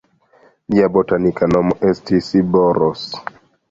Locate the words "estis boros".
1.93-3.09